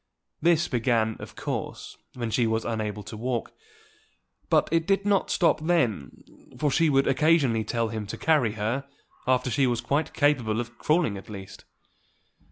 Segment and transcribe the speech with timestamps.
[0.41, 3.51] This began, of course, when she was unable to walk;
[4.49, 6.23] but it did not stop then,
[6.57, 8.87] for she would occasionally tell him to carry her
[9.27, 11.65] after she was quite capable of crawling at least.